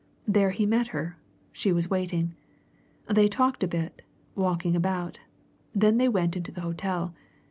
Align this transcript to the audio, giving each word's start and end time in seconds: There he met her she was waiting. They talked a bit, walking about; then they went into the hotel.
There 0.27 0.49
he 0.49 0.65
met 0.65 0.87
her 0.87 1.19
she 1.51 1.71
was 1.71 1.91
waiting. 1.91 2.33
They 3.05 3.27
talked 3.27 3.63
a 3.63 3.67
bit, 3.67 4.01
walking 4.35 4.75
about; 4.75 5.19
then 5.75 5.99
they 5.99 6.09
went 6.09 6.35
into 6.35 6.51
the 6.51 6.61
hotel. 6.61 7.13